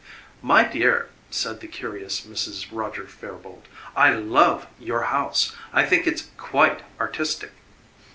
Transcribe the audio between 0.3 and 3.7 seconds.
"My dear," said the curious Mrs. Roger Fairboalt,